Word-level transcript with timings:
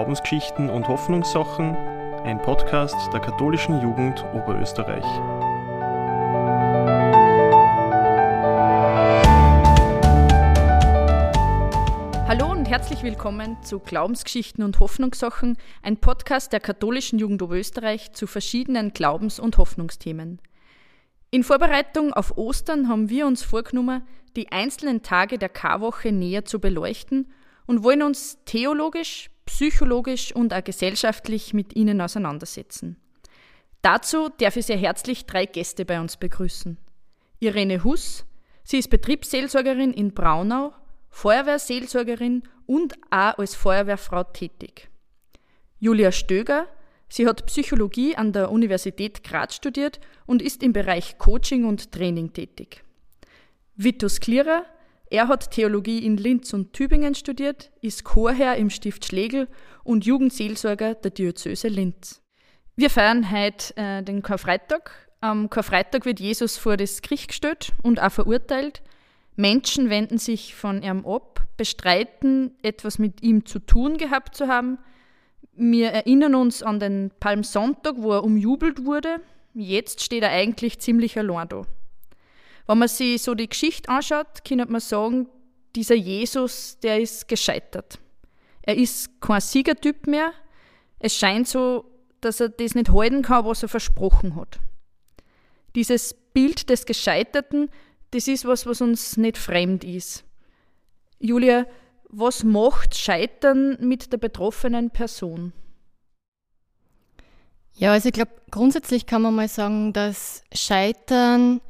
Glaubensgeschichten 0.00 0.70
und 0.70 0.88
Hoffnungssachen, 0.88 1.76
ein 2.24 2.40
Podcast 2.40 2.96
der 3.12 3.20
katholischen 3.20 3.82
Jugend 3.82 4.24
Oberösterreich. 4.32 5.04
Hallo 12.26 12.50
und 12.50 12.64
herzlich 12.64 13.02
willkommen 13.02 13.62
zu 13.62 13.78
Glaubensgeschichten 13.78 14.64
und 14.64 14.80
Hoffnungssachen, 14.80 15.58
ein 15.82 15.98
Podcast 15.98 16.54
der 16.54 16.60
katholischen 16.60 17.18
Jugend 17.18 17.42
Oberösterreich 17.42 18.14
zu 18.14 18.26
verschiedenen 18.26 18.94
Glaubens- 18.94 19.38
und 19.38 19.58
Hoffnungsthemen. 19.58 20.40
In 21.30 21.44
Vorbereitung 21.44 22.14
auf 22.14 22.38
Ostern 22.38 22.88
haben 22.88 23.10
wir 23.10 23.26
uns 23.26 23.42
vorgenommen, 23.42 24.00
die 24.34 24.50
einzelnen 24.50 25.02
Tage 25.02 25.36
der 25.36 25.50
Karwoche 25.50 26.10
näher 26.10 26.46
zu 26.46 26.58
beleuchten 26.58 27.30
und 27.66 27.84
wollen 27.84 28.00
uns 28.00 28.38
theologisch, 28.46 29.28
psychologisch 29.50 30.32
und 30.34 30.54
auch 30.54 30.62
gesellschaftlich 30.62 31.52
mit 31.52 31.74
ihnen 31.74 32.00
auseinandersetzen. 32.00 32.96
Dazu 33.82 34.28
darf 34.38 34.56
ich 34.56 34.66
sehr 34.66 34.78
herzlich 34.78 35.26
drei 35.26 35.44
Gäste 35.44 35.84
bei 35.84 36.00
uns 36.00 36.16
begrüßen. 36.16 36.78
Irene 37.40 37.82
Huss, 37.82 38.24
sie 38.62 38.78
ist 38.78 38.90
Betriebsseelsorgerin 38.90 39.92
in 39.92 40.14
Braunau, 40.14 40.72
Feuerwehrseelsorgerin 41.10 42.44
und 42.66 42.94
auch 43.10 43.38
als 43.38 43.56
Feuerwehrfrau 43.56 44.22
tätig. 44.22 44.88
Julia 45.80 46.12
Stöger, 46.12 46.66
sie 47.08 47.26
hat 47.26 47.46
Psychologie 47.46 48.14
an 48.14 48.32
der 48.32 48.52
Universität 48.52 49.24
Graz 49.24 49.56
studiert 49.56 49.98
und 50.26 50.42
ist 50.42 50.62
im 50.62 50.72
Bereich 50.72 51.18
Coaching 51.18 51.64
und 51.64 51.90
Training 51.90 52.32
tätig. 52.32 52.84
Vitus 53.74 54.20
Klierer, 54.20 54.64
er 55.10 55.26
hat 55.26 55.50
Theologie 55.50 55.98
in 56.06 56.16
Linz 56.16 56.52
und 56.52 56.72
Tübingen 56.72 57.16
studiert, 57.16 57.72
ist 57.82 58.04
Chorherr 58.04 58.54
im 58.56 58.70
Stift 58.70 59.04
Schlegel 59.04 59.48
und 59.82 60.06
Jugendseelsorger 60.06 60.94
der 60.94 61.10
Diözese 61.10 61.66
Linz. 61.66 62.22
Wir 62.76 62.90
feiern 62.90 63.32
heute 63.32 63.76
äh, 63.76 64.02
den 64.04 64.22
Karfreitag. 64.22 64.92
Am 65.20 65.50
Karfreitag 65.50 66.06
wird 66.06 66.20
Jesus 66.20 66.56
vor 66.56 66.76
das 66.76 67.02
Gericht 67.02 67.28
gestellt 67.28 67.72
und 67.82 68.00
auch 68.00 68.12
verurteilt. 68.12 68.82
Menschen 69.34 69.90
wenden 69.90 70.18
sich 70.18 70.54
von 70.54 70.80
ihm 70.80 71.04
ab, 71.04 71.42
bestreiten, 71.56 72.54
etwas 72.62 73.00
mit 73.00 73.20
ihm 73.20 73.44
zu 73.44 73.58
tun 73.58 73.98
gehabt 73.98 74.36
zu 74.36 74.46
haben. 74.46 74.78
Wir 75.54 75.88
erinnern 75.88 76.36
uns 76.36 76.62
an 76.62 76.78
den 76.78 77.10
Palmsonntag, 77.18 77.96
wo 77.96 78.12
er 78.12 78.22
umjubelt 78.22 78.84
wurde. 78.84 79.20
Jetzt 79.54 80.02
steht 80.02 80.22
er 80.22 80.30
eigentlich 80.30 80.78
ziemlich 80.78 81.18
allein 81.18 81.48
da. 81.48 81.66
Wenn 82.70 82.78
man 82.78 82.86
sich 82.86 83.20
so 83.20 83.34
die 83.34 83.48
Geschichte 83.48 83.88
anschaut, 83.88 84.44
kann 84.44 84.64
man 84.70 84.80
sagen, 84.80 85.26
dieser 85.74 85.96
Jesus, 85.96 86.78
der 86.80 87.00
ist 87.00 87.26
gescheitert. 87.26 87.98
Er 88.62 88.76
ist 88.76 89.20
kein 89.20 89.40
Siegertyp 89.40 90.06
mehr. 90.06 90.32
Es 91.00 91.16
scheint 91.16 91.48
so, 91.48 91.84
dass 92.20 92.38
er 92.38 92.48
das 92.48 92.76
nicht 92.76 92.92
halten 92.92 93.22
kann, 93.22 93.44
was 93.44 93.64
er 93.64 93.68
versprochen 93.68 94.36
hat. 94.36 94.60
Dieses 95.74 96.14
Bild 96.14 96.70
des 96.70 96.86
Gescheiterten, 96.86 97.70
das 98.12 98.28
ist 98.28 98.44
was, 98.44 98.66
was 98.66 98.80
uns 98.80 99.16
nicht 99.16 99.36
fremd 99.36 99.82
ist. 99.82 100.22
Julia, 101.18 101.66
was 102.08 102.44
macht 102.44 102.94
Scheitern 102.94 103.78
mit 103.80 104.12
der 104.12 104.18
betroffenen 104.18 104.90
Person? 104.90 105.52
Ja, 107.74 107.90
also 107.90 108.10
ich 108.10 108.14
glaube, 108.14 108.30
grundsätzlich 108.52 109.06
kann 109.06 109.22
man 109.22 109.34
mal 109.34 109.48
sagen, 109.48 109.92
dass 109.92 110.44
Scheitern 110.54 111.60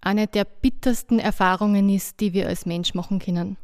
eine 0.00 0.26
der 0.26 0.44
bittersten 0.44 1.18
Erfahrungen 1.18 1.88
ist, 1.88 2.20
die 2.20 2.32
wir 2.32 2.48
als 2.48 2.66
Mensch 2.66 2.94
machen 2.94 3.18
können. 3.18 3.56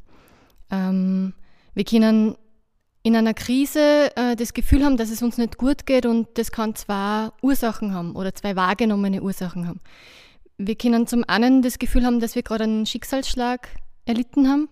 Ähm, 0.71 1.35
wir 1.75 1.85
können 1.85 2.37
in 3.03 3.15
einer 3.15 3.35
Krise 3.35 4.11
äh, 4.17 4.35
das 4.35 4.55
Gefühl 4.55 4.85
haben, 4.85 4.97
dass 4.97 5.11
es 5.11 5.23
uns 5.23 5.39
nicht 5.39 5.59
gut 5.59 5.87
geht 5.87 6.07
und 6.07 6.27
das 6.39 6.51
kann 6.51 6.75
zwei 6.75 7.29
Ursachen 7.43 7.93
haben 7.93 8.17
oder 8.17 8.35
zwei 8.35 8.57
wahrgenommene 8.57 9.23
Ursachen 9.23 9.69
haben. 9.69 9.81
Wir 10.57 10.75
können 10.77 11.07
zum 11.07 11.25
einen 11.27 11.63
das 11.63 11.79
Gefühl 11.79 12.07
haben, 12.07 12.21
dass 12.21 12.35
wir 12.35 12.43
gerade 12.43 12.65
einen 12.65 12.87
Schicksalsschlag 12.87 13.69
erlitten 14.07 14.49
haben 14.49 14.69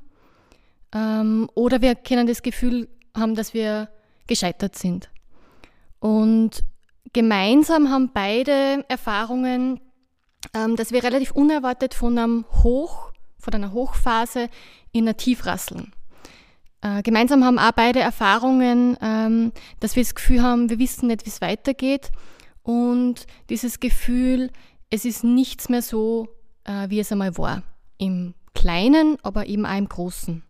ähm, 0.95 1.51
oder 1.55 1.83
wir 1.83 1.95
können 1.95 2.27
das 2.27 2.43
Gefühl 2.43 2.89
haben, 3.15 3.35
dass 3.35 3.53
wir 3.53 3.89
gescheitert 4.27 4.77
sind. 4.77 5.11
Und 5.99 6.65
gemeinsam 7.13 7.91
haben 7.91 8.11
beide 8.15 8.85
Erfahrungen 8.89 9.81
dass 10.53 10.93
wir 10.93 11.03
relativ 11.03 11.33
unerwartet 11.33 11.95
von 11.95 12.19
einem 12.19 12.45
Hoch, 12.63 13.13
von 13.39 13.55
einer 13.55 13.73
Hochphase 13.73 14.49
in 14.93 15.09
ein 15.09 15.17
Tief 15.17 15.47
rasseln. 15.47 15.93
Äh, 16.83 17.03
gemeinsam 17.03 17.45
haben 17.45 17.59
auch 17.59 17.73
beide 17.73 18.01
Erfahrungen, 18.01 18.97
ähm, 19.01 19.53
dass 19.81 19.97
wir 19.97 20.03
das 20.03 20.15
Gefühl 20.15 20.43
haben, 20.43 20.69
wir 20.69 20.79
wissen 20.79 21.07
nicht, 21.07 21.25
wie 21.25 21.31
es 21.31 21.41
weitergeht. 21.41 22.11
Und 22.63 23.27
dieses 23.49 23.81
Gefühl, 23.81 24.51
es 24.91 25.05
ist 25.05 25.25
nichts 25.25 25.69
mehr 25.69 25.83
so, 25.83 26.29
äh, 26.65 26.91
wie 26.91 27.01
es 27.01 27.11
einmal 27.13 27.37
war. 27.39 27.63
Im 27.99 28.35
Kleinen, 28.55 29.17
aber 29.23 29.47
eben 29.47 29.65
auch 29.65 29.77
im 29.77 29.89
Großen. 29.89 30.43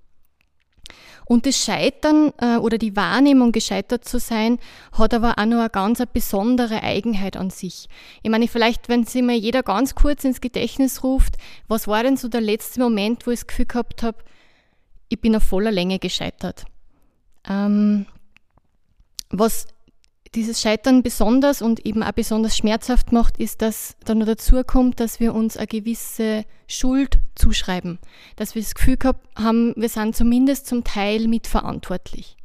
Und 1.24 1.46
das 1.46 1.56
Scheitern 1.56 2.32
äh, 2.38 2.56
oder 2.56 2.78
die 2.78 2.96
Wahrnehmung, 2.96 3.52
gescheitert 3.52 4.04
zu 4.04 4.18
sein, 4.18 4.58
hat 4.92 5.14
aber 5.14 5.38
auch 5.38 5.46
noch 5.46 5.60
eine 5.60 5.70
ganz 5.70 6.00
eine 6.00 6.08
besondere 6.12 6.82
Eigenheit 6.82 7.36
an 7.36 7.50
sich. 7.50 7.88
Ich 8.22 8.30
meine, 8.30 8.48
vielleicht, 8.48 8.88
wenn 8.88 9.04
sich 9.04 9.22
mal 9.22 9.36
jeder 9.36 9.62
ganz 9.62 9.94
kurz 9.94 10.24
ins 10.24 10.40
Gedächtnis 10.40 11.04
ruft, 11.04 11.36
was 11.68 11.88
war 11.88 12.02
denn 12.02 12.16
so 12.16 12.28
der 12.28 12.40
letzte 12.40 12.80
Moment, 12.80 13.26
wo 13.26 13.30
ich 13.30 13.40
das 13.40 13.46
Gefühl 13.46 13.66
gehabt 13.66 14.02
habe, 14.02 14.18
ich 15.08 15.20
bin 15.20 15.36
auf 15.36 15.42
voller 15.44 15.70
Länge 15.70 15.98
gescheitert. 15.98 16.64
Ähm, 17.48 18.06
was 19.30 19.66
dieses 20.34 20.60
Scheitern 20.60 21.02
besonders 21.02 21.60
und 21.60 21.84
eben 21.84 22.02
auch 22.02 22.12
besonders 22.12 22.56
schmerzhaft 22.56 23.12
macht, 23.12 23.36
ist, 23.38 23.60
dass 23.60 23.96
dann 24.04 24.18
noch 24.18 24.26
dazu 24.26 24.62
kommt, 24.64 24.98
dass 25.00 25.20
wir 25.20 25.34
uns 25.34 25.56
eine 25.56 25.66
gewisse 25.66 26.44
Schuld 26.66 27.18
zuschreiben. 27.34 27.98
Dass 28.36 28.54
wir 28.54 28.62
das 28.62 28.74
Gefühl 28.74 28.96
gehabt 28.96 29.26
haben, 29.36 29.74
wir 29.76 29.88
sind 29.88 30.16
zumindest 30.16 30.66
zum 30.66 30.84
Teil 30.84 31.28
mitverantwortlich. 31.28 32.36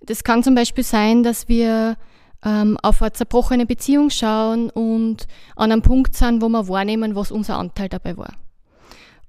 Das 0.00 0.22
kann 0.22 0.44
zum 0.44 0.54
Beispiel 0.54 0.84
sein, 0.84 1.24
dass 1.24 1.48
wir 1.48 1.96
ähm, 2.44 2.78
auf 2.82 3.02
eine 3.02 3.12
zerbrochene 3.12 3.66
Beziehung 3.66 4.10
schauen 4.10 4.70
und 4.70 5.26
an 5.56 5.72
einem 5.72 5.82
Punkt 5.82 6.14
sind, 6.14 6.42
wo 6.42 6.48
wir 6.48 6.68
wahrnehmen, 6.68 7.16
was 7.16 7.32
unser 7.32 7.58
Anteil 7.58 7.88
dabei 7.88 8.16
war. 8.16 8.34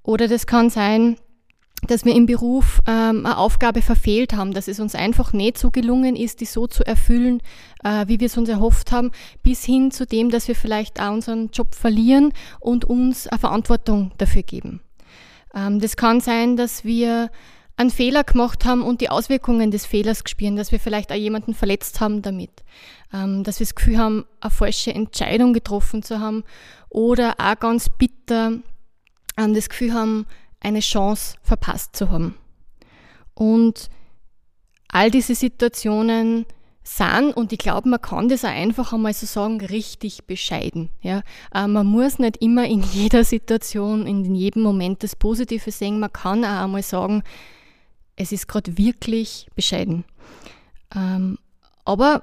Oder 0.04 0.28
das 0.28 0.46
kann 0.46 0.70
sein, 0.70 1.16
dass 1.86 2.04
wir 2.04 2.14
im 2.14 2.26
Beruf 2.26 2.80
ähm, 2.86 3.24
eine 3.24 3.38
Aufgabe 3.38 3.82
verfehlt 3.82 4.32
haben, 4.32 4.52
dass 4.52 4.68
es 4.68 4.80
uns 4.80 4.94
einfach 4.94 5.32
nicht 5.32 5.58
so 5.58 5.70
gelungen 5.70 6.16
ist, 6.16 6.40
die 6.40 6.44
so 6.44 6.66
zu 6.66 6.84
erfüllen, 6.84 7.40
äh, 7.84 8.06
wie 8.08 8.20
wir 8.20 8.26
es 8.26 8.36
uns 8.36 8.48
erhofft 8.48 8.90
haben, 8.90 9.12
bis 9.42 9.64
hin 9.64 9.90
zu 9.90 10.06
dem, 10.06 10.30
dass 10.30 10.48
wir 10.48 10.56
vielleicht 10.56 11.00
auch 11.00 11.12
unseren 11.12 11.50
Job 11.50 11.74
verlieren 11.74 12.32
und 12.60 12.84
uns 12.84 13.28
eine 13.28 13.38
Verantwortung 13.38 14.12
dafür 14.18 14.42
geben. 14.42 14.80
Ähm, 15.54 15.80
das 15.80 15.96
kann 15.96 16.20
sein, 16.20 16.56
dass 16.56 16.84
wir 16.84 17.30
einen 17.76 17.90
Fehler 17.90 18.24
gemacht 18.24 18.64
haben 18.64 18.82
und 18.82 19.00
die 19.00 19.08
Auswirkungen 19.08 19.70
des 19.70 19.86
Fehlers 19.86 20.24
gespüren, 20.24 20.56
dass 20.56 20.72
wir 20.72 20.80
vielleicht 20.80 21.12
auch 21.12 21.16
jemanden 21.16 21.54
verletzt 21.54 22.00
haben 22.00 22.22
damit, 22.22 22.50
ähm, 23.14 23.44
dass 23.44 23.60
wir 23.60 23.66
das 23.66 23.76
Gefühl 23.76 23.98
haben, 23.98 24.24
eine 24.40 24.50
falsche 24.50 24.92
Entscheidung 24.92 25.52
getroffen 25.52 26.02
zu 26.02 26.18
haben 26.18 26.42
oder 26.88 27.36
auch 27.38 27.58
ganz 27.60 27.88
bitter 27.88 28.58
ähm, 29.36 29.54
das 29.54 29.68
Gefühl 29.68 29.94
haben, 29.94 30.26
eine 30.60 30.80
Chance 30.80 31.36
verpasst 31.42 31.96
zu 31.96 32.10
haben. 32.10 32.36
Und 33.34 33.88
all 34.88 35.10
diese 35.10 35.34
Situationen 35.34 36.46
sind, 36.82 37.36
und 37.36 37.52
ich 37.52 37.58
glaube, 37.58 37.88
man 37.88 38.00
kann 38.00 38.28
das 38.28 38.44
auch 38.44 38.48
einfach 38.48 38.92
einmal 38.92 39.12
so 39.12 39.26
sagen, 39.26 39.60
richtig 39.60 40.24
bescheiden. 40.26 40.88
Ja? 41.02 41.22
Äh, 41.54 41.66
man 41.66 41.86
muss 41.86 42.18
nicht 42.18 42.38
immer 42.38 42.66
in 42.66 42.82
jeder 42.92 43.24
Situation, 43.24 44.06
in 44.06 44.34
jedem 44.34 44.62
Moment 44.62 45.02
das 45.02 45.14
Positive 45.14 45.70
sehen. 45.70 46.00
Man 46.00 46.12
kann 46.12 46.44
auch 46.44 46.64
einmal 46.64 46.82
sagen, 46.82 47.22
es 48.16 48.32
ist 48.32 48.48
gerade 48.48 48.76
wirklich 48.76 49.48
bescheiden. 49.54 50.04
Ähm, 50.94 51.38
aber 51.84 52.22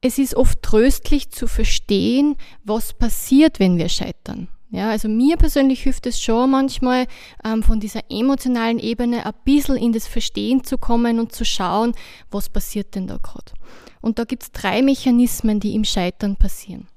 es 0.00 0.18
ist 0.18 0.34
oft 0.34 0.62
tröstlich 0.62 1.30
zu 1.30 1.46
verstehen, 1.46 2.36
was 2.62 2.92
passiert, 2.92 3.58
wenn 3.58 3.78
wir 3.78 3.88
scheitern. 3.88 4.48
Ja, 4.74 4.90
also 4.90 5.08
mir 5.08 5.36
persönlich 5.36 5.84
hilft 5.84 6.04
es 6.04 6.20
schon 6.20 6.50
manchmal, 6.50 7.06
ähm, 7.44 7.62
von 7.62 7.78
dieser 7.78 8.00
emotionalen 8.10 8.80
Ebene 8.80 9.24
ein 9.24 9.32
bisschen 9.44 9.76
in 9.76 9.92
das 9.92 10.08
Verstehen 10.08 10.64
zu 10.64 10.78
kommen 10.78 11.20
und 11.20 11.30
zu 11.30 11.44
schauen, 11.44 11.92
was 12.32 12.48
passiert 12.48 12.96
denn 12.96 13.06
da 13.06 13.18
gerade. 13.18 13.52
Und 14.00 14.18
da 14.18 14.24
gibt 14.24 14.42
es 14.42 14.50
drei 14.50 14.82
Mechanismen, 14.82 15.60
die 15.60 15.76
im 15.76 15.84
Scheitern 15.84 16.34
passieren. 16.34 16.88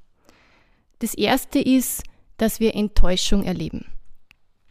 Das 0.97 1.13
erste 1.13 1.59
ist, 1.59 2.01
dass 2.37 2.59
wir 2.59 2.73
Enttäuschung 2.73 3.43
erleben. 3.43 3.85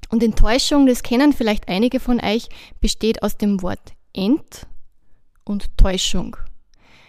Und 0.09 0.25
Enttäuschung, 0.25 0.87
das 0.87 1.05
kennen 1.05 1.33
vielleicht 1.33 1.69
einige 1.69 2.01
von 2.01 2.19
euch, 2.19 2.49
besteht 2.81 3.23
aus 3.23 3.37
dem 3.37 3.63
Wort 3.63 3.93
Ent 4.15 4.67
und 5.45 5.79
Täuschung. 5.79 6.37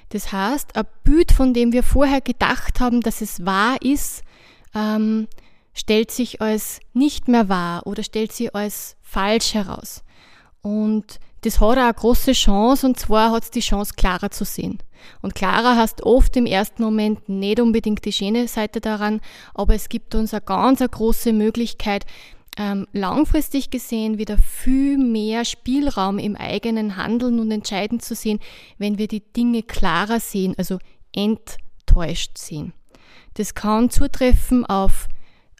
Das 0.09 0.31
heißt, 0.31 0.75
ein 0.75 0.85
Bild, 1.03 1.31
von 1.31 1.55
dem 1.55 1.71
wir 1.71 1.81
vorher 1.81 2.21
gedacht 2.21 2.79
haben, 2.81 3.01
dass 3.01 3.21
es 3.21 3.43
wahr 3.47 3.77
ist, 3.81 4.21
ähm, 4.75 5.27
stellt 5.77 6.11
sich 6.11 6.41
als 6.41 6.79
nicht 6.93 7.27
mehr 7.27 7.49
wahr 7.49 7.85
oder 7.85 8.03
stellt 8.03 8.31
sie 8.31 8.53
als 8.53 8.97
falsch 9.01 9.53
heraus. 9.53 10.03
Und 10.61 11.19
das 11.41 11.61
hat 11.61 11.77
auch 11.77 11.83
eine 11.83 11.93
große 11.93 12.33
Chance 12.33 12.87
und 12.87 12.99
zwar 12.99 13.31
hat 13.31 13.43
es 13.43 13.51
die 13.51 13.59
Chance, 13.59 13.93
klarer 13.95 14.31
zu 14.31 14.43
sehen. 14.43 14.79
Und 15.21 15.35
klarer 15.35 15.77
heißt 15.77 16.03
oft 16.03 16.35
im 16.35 16.47
ersten 16.47 16.83
Moment 16.83 17.29
nicht 17.29 17.59
unbedingt 17.59 18.03
die 18.05 18.11
schöne 18.11 18.47
Seite 18.47 18.81
daran, 18.81 19.21
aber 19.53 19.75
es 19.75 19.87
gibt 19.87 20.15
uns 20.15 20.33
eine 20.33 20.41
ganz 20.41 20.81
eine 20.81 20.89
große 20.89 21.31
Möglichkeit, 21.31 22.05
ähm, 22.57 22.87
langfristig 22.91 23.69
gesehen 23.69 24.17
wieder 24.17 24.39
viel 24.39 24.97
mehr 24.97 25.45
Spielraum 25.45 26.17
im 26.17 26.35
eigenen 26.35 26.97
Handeln 26.97 27.39
und 27.39 27.51
Entscheiden 27.51 27.99
zu 27.99 28.15
sehen, 28.15 28.39
wenn 28.79 28.97
wir 28.97 29.07
die 29.07 29.21
Dinge 29.21 29.61
klarer 29.61 30.19
sehen, 30.19 30.55
also 30.57 30.79
enttäuscht 31.11 32.39
sehen. 32.39 32.73
Das 33.35 33.53
kann 33.53 33.91
zutreffen 33.91 34.65
auf, 34.65 35.07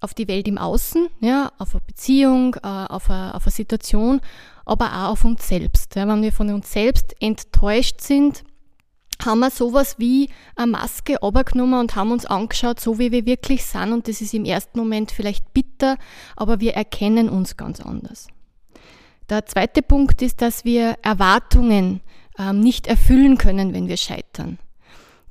auf 0.01 0.13
die 0.13 0.27
Welt 0.27 0.47
im 0.47 0.57
Außen, 0.57 1.07
ja, 1.19 1.51
auf 1.57 1.73
eine 1.73 1.81
Beziehung, 1.85 2.55
äh, 2.55 2.67
auf, 2.67 3.09
eine, 3.09 3.33
auf 3.33 3.45
eine 3.45 3.51
Situation, 3.51 4.21
aber 4.65 4.85
auch 4.85 5.11
auf 5.11 5.25
uns 5.25 5.47
selbst. 5.47 5.95
Ja. 5.95 6.07
Wenn 6.07 6.21
wir 6.21 6.31
von 6.31 6.53
uns 6.53 6.71
selbst 6.71 7.15
enttäuscht 7.19 8.01
sind, 8.01 8.43
haben 9.25 9.39
wir 9.39 9.49
sowas 9.49 9.95
wie 9.97 10.29
eine 10.55 10.71
Maske 10.71 11.21
abgenommen 11.23 11.79
und 11.79 11.95
haben 11.95 12.11
uns 12.11 12.25
angeschaut, 12.25 12.79
so 12.79 12.99
wie 12.99 13.11
wir 13.11 13.25
wirklich 13.25 13.65
sind. 13.65 13.91
Und 13.91 14.07
das 14.07 14.21
ist 14.21 14.33
im 14.33 14.45
ersten 14.45 14.77
Moment 14.77 15.11
vielleicht 15.11 15.53
bitter, 15.53 15.97
aber 16.35 16.59
wir 16.59 16.73
erkennen 16.73 17.29
uns 17.29 17.57
ganz 17.57 17.79
anders. 17.79 18.27
Der 19.29 19.45
zweite 19.45 19.81
Punkt 19.81 20.21
ist, 20.21 20.41
dass 20.41 20.63
wir 20.63 20.95
Erwartungen 21.01 22.01
ähm, 22.37 22.59
nicht 22.59 22.87
erfüllen 22.87 23.37
können, 23.37 23.73
wenn 23.73 23.87
wir 23.87 23.97
scheitern. 23.97 24.59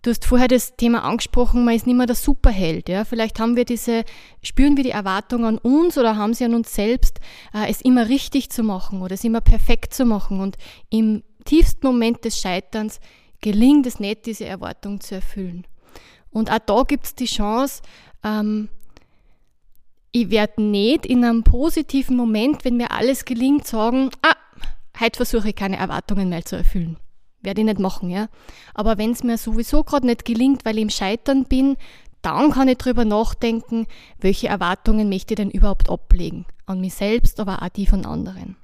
Du 0.06 0.10
hast 0.10 0.24
vorher 0.24 0.46
das 0.46 0.76
Thema 0.76 1.02
angesprochen, 1.02 1.64
man 1.64 1.74
ist 1.74 1.84
nicht 1.84 1.96
mehr 1.96 2.06
der 2.06 2.14
Superheld. 2.14 2.88
Ja? 2.88 3.04
Vielleicht 3.04 3.40
haben 3.40 3.56
wir 3.56 3.64
diese, 3.64 4.04
spüren 4.40 4.76
wir 4.76 4.84
die 4.84 4.92
Erwartung 4.92 5.44
an 5.44 5.58
uns 5.58 5.98
oder 5.98 6.14
haben 6.14 6.32
sie 6.32 6.44
an 6.44 6.54
uns 6.54 6.72
selbst, 6.72 7.18
äh, 7.52 7.68
es 7.68 7.80
immer 7.80 8.08
richtig 8.08 8.50
zu 8.50 8.62
machen 8.62 9.02
oder 9.02 9.14
es 9.14 9.24
immer 9.24 9.40
perfekt 9.40 9.92
zu 9.92 10.04
machen. 10.04 10.38
Und 10.38 10.58
im 10.90 11.24
tiefsten 11.44 11.84
Moment 11.84 12.24
des 12.24 12.38
Scheiterns 12.38 13.00
gelingt 13.40 13.84
es 13.84 13.98
nicht, 13.98 14.26
diese 14.26 14.44
Erwartung 14.44 15.00
zu 15.00 15.16
erfüllen. 15.16 15.66
Und 16.30 16.52
auch 16.52 16.60
da 16.64 16.84
gibt 16.84 17.06
es 17.06 17.16
die 17.16 17.24
Chance, 17.24 17.82
ähm, 18.22 18.68
ich 20.12 20.30
werde 20.30 20.62
nicht 20.62 21.04
in 21.04 21.24
einem 21.24 21.42
positiven 21.42 22.16
Moment, 22.16 22.64
wenn 22.64 22.76
mir 22.76 22.92
alles 22.92 23.24
gelingt, 23.24 23.66
sagen, 23.66 24.10
ah, 24.22 24.36
heute 25.00 25.16
versuche 25.16 25.48
ich 25.48 25.56
keine 25.56 25.78
Erwartungen 25.78 26.28
mehr 26.28 26.44
zu 26.44 26.54
erfüllen. 26.54 26.96
Werde 27.46 27.60
ich 27.60 27.64
nicht 27.64 27.78
machen, 27.78 28.10
ja. 28.10 28.26
Aber 28.74 28.98
wenn 28.98 29.12
es 29.12 29.22
mir 29.22 29.38
sowieso 29.38 29.84
gerade 29.84 30.04
nicht 30.04 30.24
gelingt, 30.24 30.64
weil 30.64 30.76
ich 30.76 30.82
im 30.82 30.90
Scheitern 30.90 31.44
bin, 31.44 31.76
dann 32.20 32.50
kann 32.50 32.66
ich 32.66 32.78
darüber 32.78 33.04
nachdenken, 33.04 33.86
welche 34.18 34.48
Erwartungen 34.48 35.08
möchte 35.08 35.34
ich 35.34 35.36
denn 35.36 35.50
überhaupt 35.52 35.88
ablegen. 35.88 36.44
An 36.66 36.80
mich 36.80 36.94
selbst, 36.94 37.38
aber 37.38 37.62
auch 37.62 37.68
die 37.68 37.86
von 37.86 38.04
anderen. 38.04 38.56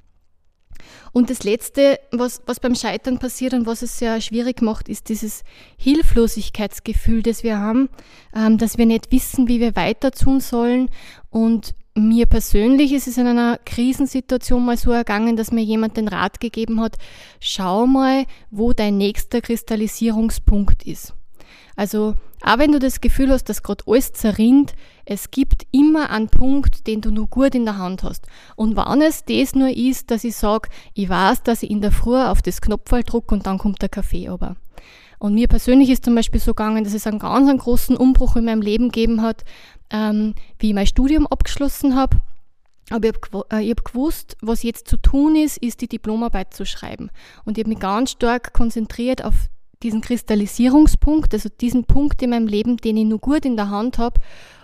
Und 1.12 1.30
das 1.30 1.44
Letzte, 1.44 2.00
was, 2.10 2.42
was 2.46 2.58
beim 2.58 2.74
Scheitern 2.74 3.20
passiert 3.20 3.54
und 3.54 3.66
was 3.66 3.82
es 3.82 3.98
sehr 3.98 4.20
schwierig 4.20 4.62
macht, 4.62 4.88
ist 4.88 5.08
dieses 5.08 5.44
Hilflosigkeitsgefühl, 5.76 7.22
das 7.22 7.44
wir 7.44 7.60
haben, 7.60 7.88
ähm, 8.34 8.58
dass 8.58 8.78
wir 8.78 8.86
nicht 8.86 9.12
wissen, 9.12 9.46
wie 9.46 9.60
wir 9.60 9.76
weiter 9.76 10.10
tun 10.10 10.40
sollen. 10.40 10.90
Und 11.30 11.76
mir 11.94 12.26
persönlich 12.26 12.92
ist 12.92 13.06
es 13.06 13.18
in 13.18 13.26
einer 13.26 13.58
Krisensituation 13.64 14.64
mal 14.64 14.76
so 14.76 14.92
ergangen, 14.92 15.36
dass 15.36 15.52
mir 15.52 15.62
jemand 15.62 15.96
den 15.96 16.08
Rat 16.08 16.40
gegeben 16.40 16.80
hat, 16.80 16.96
schau 17.40 17.86
mal, 17.86 18.24
wo 18.50 18.72
dein 18.72 18.96
nächster 18.96 19.40
Kristallisierungspunkt 19.40 20.84
ist. 20.84 21.14
Also, 21.76 22.14
auch 22.42 22.58
wenn 22.58 22.72
du 22.72 22.78
das 22.78 23.00
Gefühl 23.00 23.30
hast, 23.30 23.48
dass 23.48 23.62
gerade 23.62 23.84
alles 23.86 24.12
zerrinnt, 24.12 24.74
es 25.04 25.30
gibt 25.30 25.66
immer 25.70 26.10
einen 26.10 26.28
Punkt, 26.28 26.86
den 26.86 27.00
du 27.00 27.10
nur 27.10 27.28
gut 27.28 27.54
in 27.54 27.64
der 27.64 27.78
Hand 27.78 28.02
hast. 28.02 28.26
Und 28.56 28.76
wenn 28.76 29.00
es 29.02 29.24
das 29.24 29.54
nur 29.54 29.68
ist, 29.68 30.10
dass 30.10 30.24
ich 30.24 30.36
sage, 30.36 30.68
ich 30.94 31.08
weiß, 31.08 31.42
dass 31.42 31.62
ich 31.62 31.70
in 31.70 31.80
der 31.80 31.92
Früh 31.92 32.16
auf 32.16 32.42
das 32.42 32.60
Knopfball 32.60 33.02
drücke 33.02 33.34
und 33.34 33.46
dann 33.46 33.58
kommt 33.58 33.82
der 33.82 33.88
Kaffee 33.88 34.28
aber. 34.28 34.56
Und 35.18 35.34
mir 35.34 35.46
persönlich 35.46 35.88
ist 35.88 36.04
zum 36.04 36.16
Beispiel 36.16 36.40
so 36.40 36.52
gegangen, 36.52 36.82
dass 36.82 36.94
es 36.94 37.06
einen 37.06 37.20
ganz 37.20 37.48
einen 37.48 37.58
großen 37.58 37.96
Umbruch 37.96 38.34
in 38.34 38.44
meinem 38.44 38.60
Leben 38.60 38.90
gegeben 38.90 39.22
hat, 39.22 39.44
ähm, 39.92 40.34
wie 40.58 40.68
ich 40.68 40.74
mein 40.74 40.86
Studium 40.86 41.26
abgeschlossen 41.26 41.94
habe. 41.94 42.18
Aber 42.90 43.08
ich 43.08 43.14
habe 43.32 43.46
äh, 43.50 43.70
hab 43.70 43.84
gewusst, 43.84 44.36
was 44.40 44.62
jetzt 44.62 44.88
zu 44.88 44.96
tun 44.96 45.36
ist, 45.36 45.58
ist 45.58 45.80
die 45.80 45.88
Diplomarbeit 45.88 46.52
zu 46.52 46.66
schreiben. 46.66 47.10
Und 47.44 47.56
ich 47.56 47.64
habe 47.64 47.70
mich 47.70 47.78
ganz 47.78 48.10
stark 48.10 48.52
konzentriert 48.52 49.24
auf 49.24 49.34
diesen 49.82 50.00
Kristallisierungspunkt, 50.00 51.32
also 51.34 51.48
diesen 51.48 51.84
Punkt 51.84 52.22
in 52.22 52.30
meinem 52.30 52.46
Leben, 52.46 52.76
den 52.76 52.96
ich 52.96 53.04
nur 53.04 53.18
gut 53.18 53.44
in 53.44 53.56
der 53.56 53.70
Hand 53.70 53.98
habe 53.98 54.20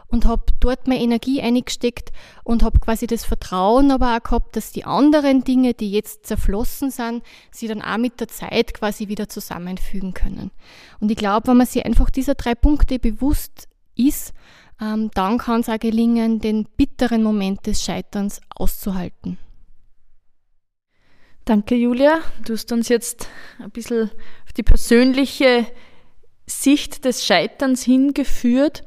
und 0.09 0.25
habe 0.25 0.45
dort 0.61 0.89
meine 0.89 1.03
Energie 1.03 1.41
eingesteckt 1.43 2.13
und 2.43 2.63
habe 2.63 2.79
quasi 2.79 3.07
das 3.07 3.25
Vertrauen 3.25 3.91
aber 3.91 4.17
auch 4.17 4.23
gehabt, 4.23 4.57
dass 4.57 4.73
die 4.73 4.85
anderen 4.85 5.45
Dinge, 5.45 5.75
die 5.75 5.91
jetzt 5.91 6.27
zerflossen 6.27 6.91
sind, 6.91 7.23
sie 7.51 7.69
dann 7.69 7.83
auch 7.83 7.99
mit 7.99 8.21
der 8.21 8.29
Zeit 8.29 8.75
quasi 8.75 9.09
wieder 9.09 9.29
zusammenfügen 9.29 10.15
können. 10.15 10.51
Und 11.01 11.11
ich 11.11 11.17
glaube, 11.17 11.49
wenn 11.49 11.59
man 11.59 11.67
sich 11.67 11.85
einfach 11.85 12.11
dieser 12.11 12.35
drei 12.35 12.55
Punkte 12.55 12.99
bewusst 12.99 13.69
ist, 13.97 14.33
ähm, 14.81 15.11
dann 15.15 15.39
kann 15.39 15.61
es 15.61 15.69
auch 15.69 15.79
gelingen, 15.79 16.41
den 16.41 16.67
bitteren 16.77 17.23
Moment 17.23 17.67
des 17.67 17.83
Scheiterns 17.83 18.41
auszuhalten. 18.55 19.39
Danke, 21.45 21.75
Julia. 21.75 22.21
Du 22.45 22.53
hast 22.53 22.71
uns 22.73 22.89
jetzt 22.89 23.29
ein 23.59 23.71
bisschen 23.71 24.11
auf 24.45 24.53
die 24.53 24.63
persönliche 24.63 25.67
Sicht 26.47 27.05
des 27.05 27.25
Scheiterns 27.25 27.83
hingeführt. 27.83 28.85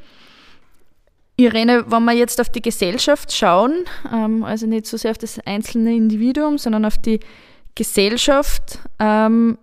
Irene, 1.37 1.85
wenn 1.89 2.03
wir 2.03 2.13
jetzt 2.13 2.39
auf 2.39 2.49
die 2.49 2.61
Gesellschaft 2.61 3.33
schauen, 3.33 3.85
ähm, 4.13 4.43
also 4.43 4.67
nicht 4.67 4.85
so 4.85 4.97
sehr 4.97 5.11
auf 5.11 5.17
das 5.17 5.39
einzelne 5.39 5.95
Individuum, 5.95 6.57
sondern 6.57 6.85
auf 6.85 6.99
die 6.99 7.19
Gesellschaft, 7.73 8.79
ähm, 8.99 9.57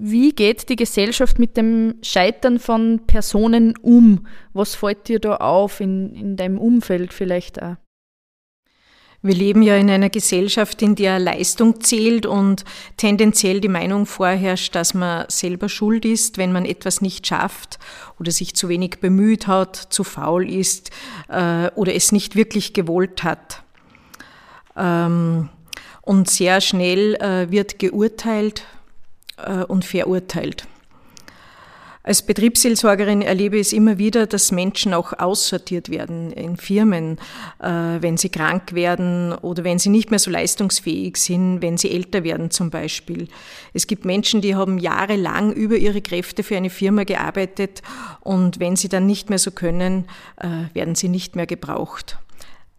wie 0.00 0.32
geht 0.32 0.68
die 0.68 0.76
Gesellschaft 0.76 1.38
mit 1.38 1.56
dem 1.56 1.96
Scheitern 2.02 2.58
von 2.58 3.00
Personen 3.06 3.76
um? 3.78 4.26
Was 4.52 4.74
fällt 4.74 5.08
dir 5.08 5.18
da 5.18 5.36
auf 5.36 5.80
in, 5.80 6.14
in 6.14 6.36
deinem 6.36 6.58
Umfeld 6.58 7.12
vielleicht 7.12 7.62
auch? 7.62 7.76
Wir 9.20 9.34
leben 9.34 9.62
ja 9.62 9.74
in 9.74 9.90
einer 9.90 10.10
Gesellschaft, 10.10 10.80
in 10.80 10.94
der 10.94 11.18
Leistung 11.18 11.80
zählt 11.80 12.24
und 12.24 12.64
tendenziell 12.96 13.60
die 13.60 13.68
Meinung 13.68 14.06
vorherrscht, 14.06 14.76
dass 14.76 14.94
man 14.94 15.24
selber 15.28 15.68
schuld 15.68 16.04
ist, 16.04 16.38
wenn 16.38 16.52
man 16.52 16.64
etwas 16.64 17.00
nicht 17.00 17.26
schafft 17.26 17.80
oder 18.20 18.30
sich 18.30 18.54
zu 18.54 18.68
wenig 18.68 19.00
bemüht 19.00 19.48
hat, 19.48 19.74
zu 19.74 20.04
faul 20.04 20.48
ist 20.48 20.90
äh, 21.28 21.68
oder 21.74 21.96
es 21.96 22.12
nicht 22.12 22.36
wirklich 22.36 22.74
gewollt 22.74 23.24
hat. 23.24 23.64
Ähm, 24.76 25.48
und 26.02 26.30
sehr 26.30 26.60
schnell 26.60 27.16
äh, 27.16 27.50
wird 27.50 27.80
geurteilt 27.80 28.62
und 29.68 29.84
verurteilt. 29.84 30.66
Als 32.08 32.22
Betriebsseelsorgerin 32.22 33.20
erlebe 33.20 33.56
ich 33.56 33.66
es 33.66 33.72
immer 33.74 33.98
wieder, 33.98 34.26
dass 34.26 34.50
Menschen 34.50 34.94
auch 34.94 35.12
aussortiert 35.12 35.90
werden 35.90 36.32
in 36.32 36.56
Firmen, 36.56 37.18
äh, 37.58 37.68
wenn 37.68 38.16
sie 38.16 38.30
krank 38.30 38.72
werden 38.72 39.34
oder 39.34 39.62
wenn 39.62 39.78
sie 39.78 39.90
nicht 39.90 40.08
mehr 40.08 40.18
so 40.18 40.30
leistungsfähig 40.30 41.18
sind, 41.18 41.60
wenn 41.60 41.76
sie 41.76 41.90
älter 41.90 42.24
werden 42.24 42.50
zum 42.50 42.70
Beispiel. 42.70 43.28
Es 43.74 43.86
gibt 43.86 44.06
Menschen, 44.06 44.40
die 44.40 44.54
haben 44.54 44.78
jahrelang 44.78 45.52
über 45.52 45.76
ihre 45.76 46.00
Kräfte 46.00 46.42
für 46.42 46.56
eine 46.56 46.70
Firma 46.70 47.04
gearbeitet 47.04 47.82
und 48.20 48.58
wenn 48.58 48.76
sie 48.76 48.88
dann 48.88 49.04
nicht 49.04 49.28
mehr 49.28 49.38
so 49.38 49.50
können, 49.50 50.06
äh, 50.38 50.74
werden 50.74 50.94
sie 50.94 51.10
nicht 51.10 51.36
mehr 51.36 51.46
gebraucht. 51.46 52.16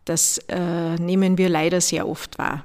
Das 0.05 0.39
äh, 0.47 0.95
nehmen 0.95 1.37
wir 1.37 1.49
leider 1.49 1.81
sehr 1.81 2.09
oft 2.09 2.39
wahr. 2.39 2.63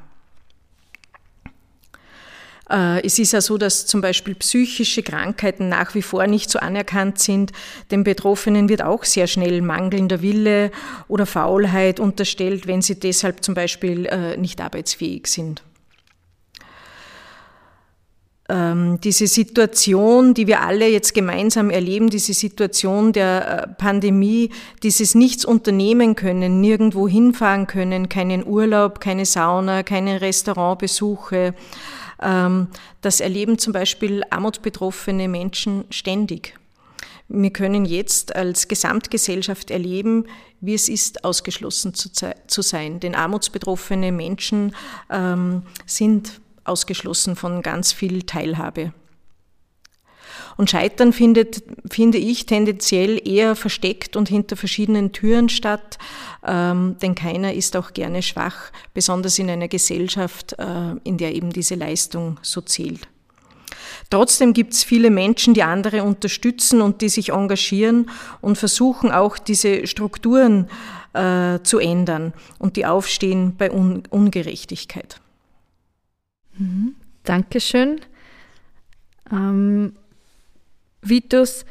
Äh, 2.70 3.04
es 3.04 3.18
ist 3.18 3.32
ja 3.32 3.40
so, 3.40 3.58
dass 3.58 3.86
zum 3.86 4.00
Beispiel 4.00 4.34
psychische 4.34 5.02
Krankheiten 5.02 5.68
nach 5.68 5.94
wie 5.94 6.02
vor 6.02 6.26
nicht 6.26 6.50
so 6.50 6.58
anerkannt 6.58 7.18
sind. 7.18 7.52
Den 7.90 8.04
Betroffenen 8.04 8.68
wird 8.68 8.82
auch 8.82 9.04
sehr 9.04 9.26
schnell 9.26 9.60
mangelnder 9.62 10.22
Wille 10.22 10.70
oder 11.08 11.26
Faulheit 11.26 12.00
unterstellt, 12.00 12.66
wenn 12.66 12.82
sie 12.82 12.98
deshalb 12.98 13.44
zum 13.44 13.54
Beispiel 13.54 14.06
äh, 14.06 14.36
nicht 14.36 14.60
arbeitsfähig 14.60 15.26
sind. 15.26 15.62
Ähm, 18.46 19.00
diese 19.00 19.26
Situation, 19.26 20.34
die 20.34 20.46
wir 20.46 20.60
alle 20.60 20.86
jetzt 20.86 21.14
gemeinsam 21.14 21.70
erleben, 21.70 22.10
diese 22.10 22.34
Situation 22.34 23.14
der 23.14 23.62
äh, 23.62 23.68
Pandemie, 23.68 24.50
dieses 24.82 25.14
Nichts 25.14 25.46
unternehmen 25.46 26.14
können, 26.14 26.60
nirgendwo 26.60 27.08
hinfahren 27.08 27.66
können, 27.66 28.10
keinen 28.10 28.46
Urlaub, 28.46 29.00
keine 29.00 29.24
Sauna, 29.24 29.82
keine 29.82 30.20
Restaurantbesuche, 30.20 31.54
das 32.20 33.20
erleben 33.20 33.58
zum 33.58 33.72
Beispiel 33.72 34.22
armutsbetroffene 34.30 35.28
Menschen 35.28 35.84
ständig. 35.90 36.54
Wir 37.28 37.50
können 37.50 37.84
jetzt 37.84 38.36
als 38.36 38.68
Gesamtgesellschaft 38.68 39.70
erleben, 39.70 40.26
wie 40.60 40.74
es 40.74 40.88
ist, 40.88 41.24
ausgeschlossen 41.24 41.94
zu, 41.94 42.62
sein. 42.62 43.00
Denn 43.00 43.14
armutsbetroffene 43.14 44.12
Menschen 44.12 44.74
ähm, 45.10 45.62
sind 45.86 46.40
ausgeschlossen 46.64 47.36
von 47.36 47.62
ganz 47.62 47.92
viel 47.92 48.22
Teilhabe. 48.22 48.92
Und 50.56 50.70
Scheitern 50.70 51.12
findet, 51.12 51.62
finde 51.90 52.18
ich, 52.18 52.46
tendenziell 52.46 53.20
eher 53.26 53.56
versteckt 53.56 54.16
und 54.16 54.28
hinter 54.28 54.56
verschiedenen 54.56 55.12
Türen 55.12 55.48
statt, 55.48 55.98
ähm, 56.46 56.96
denn 57.02 57.14
keiner 57.14 57.54
ist 57.54 57.76
auch 57.76 57.92
gerne 57.92 58.22
schwach, 58.22 58.70
besonders 58.92 59.38
in 59.38 59.50
einer 59.50 59.68
Gesellschaft, 59.68 60.54
äh, 60.58 60.94
in 61.04 61.18
der 61.18 61.34
eben 61.34 61.50
diese 61.50 61.74
Leistung 61.74 62.38
so 62.42 62.60
zählt. 62.60 63.08
Trotzdem 64.10 64.52
gibt 64.52 64.74
es 64.74 64.84
viele 64.84 65.10
Menschen, 65.10 65.54
die 65.54 65.62
andere 65.62 66.02
unterstützen 66.02 66.80
und 66.80 67.00
die 67.00 67.08
sich 67.08 67.30
engagieren 67.30 68.10
und 68.40 68.58
versuchen 68.58 69.10
auch 69.10 69.38
diese 69.38 69.86
Strukturen 69.86 70.68
äh, 71.14 71.60
zu 71.62 71.78
ändern 71.78 72.32
und 72.58 72.76
die 72.76 72.86
aufstehen 72.86 73.56
bei 73.56 73.72
Un 73.72 74.02
Ungerechtigkeit. 74.10 75.20
Mhm. 76.58 76.94
Dankeschön. 77.24 78.00
Ähm, 79.32 79.94
Vitus, 81.04 81.64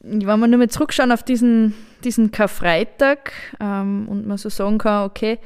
wenn 0.00 0.24
wir 0.24 0.36
nur 0.36 0.58
mal 0.58 0.70
zurückschauen 0.70 1.12
auf 1.12 1.22
diesen, 1.22 1.74
diesen 2.04 2.30
Karfreitag 2.30 3.32
ähm, 3.60 4.08
und 4.08 4.26
man 4.26 4.38
so 4.38 4.48
sagen 4.48 4.78
kann, 4.78 5.04
okay, 5.04 5.38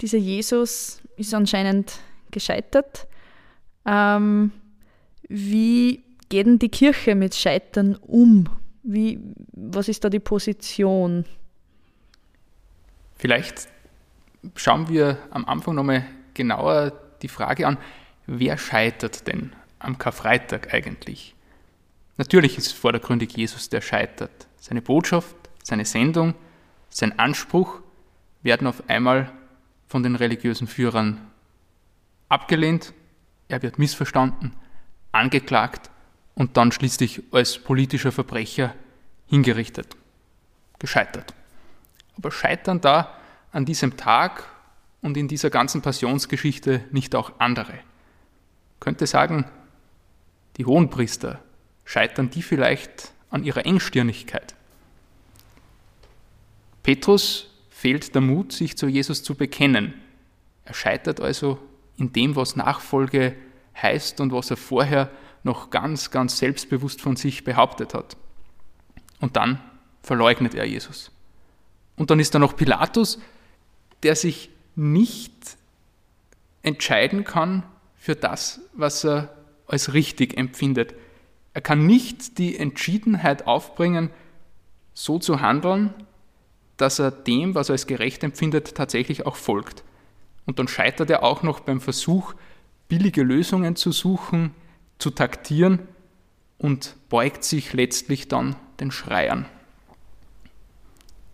dieser 0.00 0.18
Jesus 0.18 1.00
ist 1.16 1.34
anscheinend 1.34 2.00
gescheitert. 2.30 3.06
Ähm, 3.86 4.52
wie 5.28 6.02
geht 6.28 6.46
denn 6.46 6.58
die 6.58 6.68
Kirche 6.68 7.14
mit 7.14 7.34
Scheitern 7.34 7.96
um? 7.96 8.48
Wie, 8.82 9.20
was 9.52 9.88
ist 9.88 10.04
da 10.04 10.08
die 10.08 10.20
Position? 10.20 11.24
Vielleicht 13.16 13.68
schauen 14.56 14.88
wir 14.88 15.18
am 15.30 15.44
Anfang 15.44 15.74
nochmal 15.74 16.04
genauer 16.34 16.92
die 17.22 17.28
Frage 17.28 17.66
an, 17.66 17.76
wer 18.26 18.56
scheitert 18.56 19.26
denn 19.26 19.52
am 19.78 19.98
Karfreitag 19.98 20.72
eigentlich? 20.72 21.34
Natürlich 22.20 22.58
ist 22.58 22.74
vordergründig 22.74 23.34
Jesus, 23.34 23.70
der 23.70 23.80
scheitert. 23.80 24.46
Seine 24.58 24.82
Botschaft, 24.82 25.34
seine 25.62 25.86
Sendung, 25.86 26.34
sein 26.90 27.18
Anspruch 27.18 27.80
werden 28.42 28.66
auf 28.66 28.90
einmal 28.90 29.32
von 29.88 30.02
den 30.02 30.16
religiösen 30.16 30.66
Führern 30.66 31.18
abgelehnt, 32.28 32.92
er 33.48 33.62
wird 33.62 33.78
missverstanden, 33.78 34.52
angeklagt 35.12 35.90
und 36.34 36.58
dann 36.58 36.72
schließlich 36.72 37.22
als 37.32 37.56
politischer 37.56 38.12
Verbrecher 38.12 38.74
hingerichtet. 39.26 39.96
Gescheitert. 40.78 41.32
Aber 42.18 42.30
scheitern 42.30 42.82
da 42.82 43.16
an 43.50 43.64
diesem 43.64 43.96
Tag 43.96 44.44
und 45.00 45.16
in 45.16 45.26
dieser 45.26 45.48
ganzen 45.48 45.80
Passionsgeschichte 45.80 46.84
nicht 46.90 47.14
auch 47.14 47.32
andere? 47.38 47.78
könnte 48.78 49.06
sagen, 49.06 49.46
die 50.58 50.66
Hohenpriester, 50.66 51.42
scheitern 51.90 52.30
die 52.30 52.42
vielleicht 52.42 53.12
an 53.30 53.42
ihrer 53.42 53.66
Engstirnigkeit? 53.66 54.54
Petrus 56.84 57.50
fehlt 57.68 58.14
der 58.14 58.22
Mut, 58.22 58.52
sich 58.52 58.78
zu 58.78 58.86
Jesus 58.86 59.24
zu 59.24 59.34
bekennen. 59.34 59.94
Er 60.64 60.74
scheitert 60.74 61.20
also 61.20 61.58
in 61.96 62.12
dem, 62.12 62.36
was 62.36 62.54
Nachfolge 62.54 63.34
heißt 63.76 64.20
und 64.20 64.32
was 64.32 64.50
er 64.50 64.56
vorher 64.56 65.10
noch 65.42 65.70
ganz, 65.70 66.12
ganz 66.12 66.38
selbstbewusst 66.38 67.00
von 67.00 67.16
sich 67.16 67.42
behauptet 67.42 67.92
hat. 67.92 68.16
Und 69.18 69.36
dann 69.36 69.60
verleugnet 70.02 70.54
er 70.54 70.66
Jesus. 70.66 71.10
Und 71.96 72.10
dann 72.10 72.20
ist 72.20 72.34
da 72.36 72.38
noch 72.38 72.54
Pilatus, 72.54 73.18
der 74.04 74.14
sich 74.14 74.50
nicht 74.76 75.56
entscheiden 76.62 77.24
kann 77.24 77.64
für 77.96 78.14
das, 78.14 78.60
was 78.74 79.04
er 79.04 79.34
als 79.66 79.92
richtig 79.92 80.36
empfindet. 80.38 80.94
Er 81.52 81.60
kann 81.60 81.86
nicht 81.86 82.38
die 82.38 82.56
Entschiedenheit 82.56 83.46
aufbringen, 83.46 84.10
so 84.94 85.18
zu 85.18 85.40
handeln, 85.40 85.92
dass 86.76 86.98
er 86.98 87.10
dem, 87.10 87.54
was 87.54 87.68
er 87.68 87.74
als 87.74 87.86
gerecht 87.86 88.22
empfindet, 88.22 88.74
tatsächlich 88.74 89.26
auch 89.26 89.36
folgt. 89.36 89.84
Und 90.46 90.58
dann 90.58 90.68
scheitert 90.68 91.10
er 91.10 91.22
auch 91.22 91.42
noch 91.42 91.60
beim 91.60 91.80
Versuch, 91.80 92.34
billige 92.88 93.22
Lösungen 93.22 93.76
zu 93.76 93.92
suchen, 93.92 94.54
zu 94.98 95.10
taktieren 95.10 95.80
und 96.58 96.96
beugt 97.08 97.44
sich 97.44 97.72
letztlich 97.72 98.28
dann 98.28 98.56
den 98.80 98.90
Schreiern. 98.90 99.46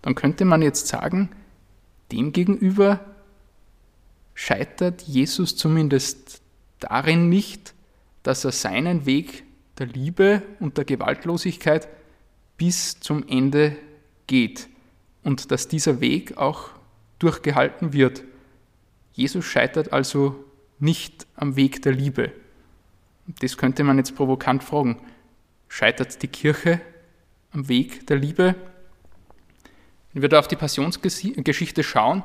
Dann 0.03 0.15
könnte 0.15 0.45
man 0.45 0.63
jetzt 0.63 0.87
sagen, 0.87 1.31
demgegenüber 2.13 3.01
scheitert 4.35 5.03
Jesus 5.03 5.57
zumindest 5.57 6.43
darin 6.79 7.29
nicht, 7.29 7.75
dass 8.23 8.45
er 8.45 8.53
seinen 8.53 9.07
Weg 9.07 9.46
der 9.79 9.87
Liebe 9.87 10.43
und 10.61 10.79
der 10.79 10.85
Gewaltlosigkeit 10.85 11.89
bis 12.57 12.99
zum 13.01 13.27
Ende 13.29 13.77
geht 14.27 14.69
und 15.23 15.51
dass 15.51 15.69
dieser 15.69 16.01
Weg 16.01 16.37
auch 16.37 16.71
durchgehalten 17.19 17.93
wird. 17.93 18.25
Jesus 19.13 19.45
scheitert 19.45 19.93
also 19.93 20.45
nicht 20.79 21.27
am 21.37 21.57
Weg 21.57 21.83
der 21.83 21.93
Liebe. 21.93 22.33
Das 23.41 23.57
könnte 23.57 23.83
man 23.85 23.99
jetzt 23.99 24.15
provokant 24.15 24.63
fragen. 24.63 25.01
Scheitert 25.69 26.23
die 26.23 26.29
Kirche 26.29 26.81
am 27.51 27.69
Weg 27.69 28.07
der 28.07 28.17
Liebe? 28.19 28.55
Wenn 30.13 30.23
wir 30.23 30.29
da 30.29 30.39
auf 30.39 30.49
die 30.49 30.57
Passionsgeschichte 30.57 31.83
schauen, 31.83 32.23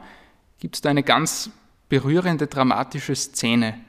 gibt 0.60 0.75
es 0.75 0.81
da 0.81 0.89
eine 0.89 1.03
ganz 1.03 1.50
berührende, 1.89 2.48
dramatische 2.48 3.15
Szene. 3.15 3.79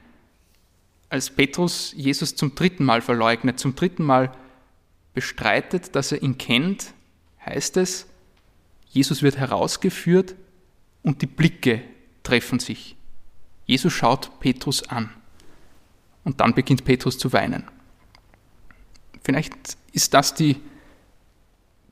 Als 1.13 1.29
Petrus 1.29 1.93
Jesus 1.95 2.35
zum 2.35 2.55
dritten 2.55 2.83
Mal 2.83 3.03
verleugnet, 3.03 3.59
zum 3.59 3.75
dritten 3.75 4.03
Mal 4.03 4.35
bestreitet, 5.13 5.95
dass 5.95 6.11
er 6.11 6.23
ihn 6.23 6.39
kennt, 6.39 6.95
heißt 7.45 7.77
es, 7.77 8.07
Jesus 8.89 9.21
wird 9.21 9.37
herausgeführt 9.37 10.33
und 11.03 11.21
die 11.21 11.27
Blicke 11.27 11.83
treffen 12.23 12.57
sich. 12.57 12.95
Jesus 13.67 13.93
schaut 13.93 14.39
Petrus 14.39 14.89
an 14.89 15.11
und 16.23 16.39
dann 16.39 16.55
beginnt 16.55 16.83
Petrus 16.83 17.19
zu 17.19 17.31
weinen. 17.31 17.65
Vielleicht 19.23 19.53
ist 19.91 20.15
das 20.15 20.33
die 20.33 20.55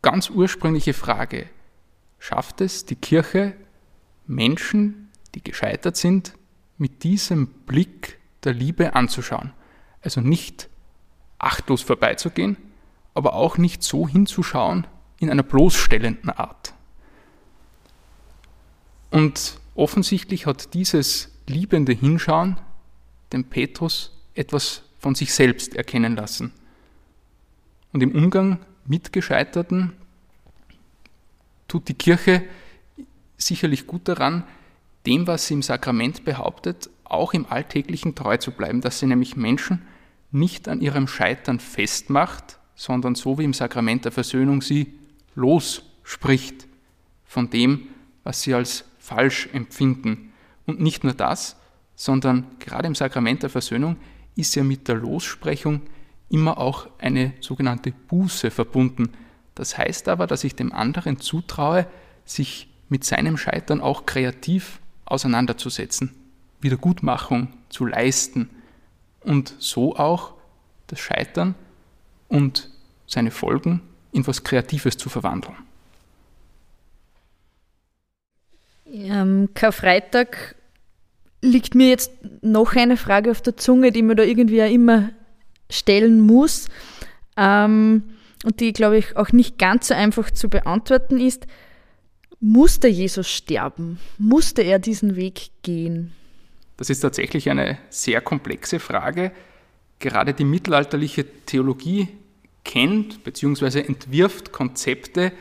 ganz 0.01 0.31
ursprüngliche 0.31 0.95
Frage. 0.95 1.47
Schafft 2.17 2.59
es 2.59 2.87
die 2.87 2.95
Kirche, 2.95 3.53
Menschen, 4.25 5.11
die 5.35 5.43
gescheitert 5.43 5.95
sind, 5.95 6.33
mit 6.79 7.03
diesem 7.03 7.45
Blick 7.45 8.17
der 8.43 8.53
Liebe 8.53 8.95
anzuschauen? 8.95 9.51
Also 10.01 10.21
nicht 10.21 10.69
achtlos 11.39 11.81
vorbeizugehen, 11.81 12.57
aber 13.13 13.33
auch 13.33 13.57
nicht 13.57 13.83
so 13.83 14.07
hinzuschauen 14.07 14.87
in 15.19 15.29
einer 15.29 15.43
bloßstellenden 15.43 16.29
Art. 16.29 16.73
Und 19.11 19.59
offensichtlich 19.75 20.45
hat 20.45 20.73
dieses 20.73 21.31
liebende 21.47 21.91
Hinschauen 21.91 22.57
dem 23.33 23.43
Petrus 23.45 24.17
etwas 24.33 24.83
von 24.99 25.15
sich 25.15 25.33
selbst 25.33 25.75
erkennen 25.75 26.15
lassen. 26.15 26.53
Und 27.91 28.01
im 28.01 28.15
Umgang 28.15 28.59
mit 28.85 29.11
Gescheiterten 29.11 29.93
tut 31.67 31.87
die 31.87 31.93
Kirche 31.93 32.43
sicherlich 33.37 33.87
gut 33.87 34.07
daran, 34.07 34.43
dem, 35.05 35.27
was 35.27 35.47
sie 35.47 35.55
im 35.55 35.61
Sakrament 35.61 36.23
behauptet, 36.23 36.89
auch 37.11 37.33
im 37.33 37.45
Alltäglichen 37.45 38.15
treu 38.15 38.37
zu 38.37 38.51
bleiben, 38.51 38.81
dass 38.81 38.99
sie 38.99 39.07
nämlich 39.07 39.35
Menschen 39.35 39.81
nicht 40.31 40.67
an 40.67 40.81
ihrem 40.81 41.07
Scheitern 41.07 41.59
festmacht, 41.59 42.59
sondern 42.75 43.15
so 43.15 43.37
wie 43.37 43.43
im 43.43 43.53
Sakrament 43.53 44.05
der 44.05 44.11
Versöhnung 44.11 44.61
sie 44.61 44.93
losspricht 45.35 46.67
von 47.25 47.49
dem, 47.49 47.87
was 48.23 48.41
sie 48.41 48.53
als 48.53 48.85
falsch 48.97 49.49
empfinden 49.53 50.31
und 50.65 50.79
nicht 50.79 51.03
nur 51.03 51.13
das, 51.13 51.57
sondern 51.95 52.47
gerade 52.59 52.87
im 52.87 52.95
Sakrament 52.95 53.43
der 53.43 53.49
Versöhnung 53.49 53.97
ist 54.35 54.55
ja 54.55 54.63
mit 54.63 54.87
der 54.87 54.95
Lossprechung 54.95 55.81
immer 56.29 56.57
auch 56.57 56.87
eine 56.97 57.33
sogenannte 57.41 57.91
Buße 57.91 58.51
verbunden. 58.51 59.11
Das 59.53 59.77
heißt 59.77 60.07
aber, 60.07 60.27
dass 60.27 60.43
ich 60.43 60.55
dem 60.55 60.71
anderen 60.71 61.19
zutraue, 61.19 61.87
sich 62.25 62.69
mit 62.87 63.03
seinem 63.03 63.37
Scheitern 63.37 63.81
auch 63.81 64.05
kreativ 64.05 64.79
auseinanderzusetzen, 65.05 66.11
Wiedergutmachung 66.61 67.49
zu 67.69 67.85
leisten 67.85 68.49
und 69.21 69.55
so 69.59 69.95
auch 69.95 70.33
das 70.87 70.99
Scheitern 70.99 71.55
und 72.27 72.69
seine 73.07 73.31
Folgen 73.31 73.81
in 74.11 74.25
was 74.27 74.43
Kreatives 74.43 74.97
zu 74.97 75.09
verwandeln. 75.09 75.55
Ähm, 78.85 79.49
Karfreitag 79.53 80.55
liegt 81.41 81.75
mir 81.75 81.89
jetzt 81.89 82.11
noch 82.41 82.75
eine 82.75 82.97
Frage 82.97 83.31
auf 83.31 83.41
der 83.41 83.57
Zunge, 83.57 83.91
die 83.91 84.01
mir 84.01 84.15
da 84.15 84.23
irgendwie 84.23 84.57
ja 84.57 84.65
immer 84.65 85.11
stellen 85.69 86.19
muss 86.19 86.67
ähm, 87.37 88.03
und 88.43 88.59
die, 88.59 88.73
glaube 88.73 88.97
ich, 88.97 89.15
auch 89.15 89.31
nicht 89.31 89.57
ganz 89.57 89.87
so 89.87 89.93
einfach 89.93 90.31
zu 90.31 90.49
beantworten 90.49 91.19
ist. 91.19 91.47
Musste 92.39 92.87
Jesus 92.87 93.29
sterben? 93.29 93.99
Musste 94.17 94.61
er 94.61 94.79
diesen 94.79 95.15
Weg 95.15 95.51
gehen? 95.63 96.13
Das 96.81 96.89
ist 96.89 97.01
tatsächlich 97.01 97.47
eine 97.47 97.77
sehr 97.91 98.21
komplexe 98.21 98.79
Frage, 98.79 99.31
gerade 99.99 100.33
die 100.33 100.45
mittelalterliche 100.45 101.23
Theologie 101.45 102.07
kennt 102.63 103.23
bzw. 103.23 103.81
entwirft 103.81 104.51
Konzepte, 104.51 105.31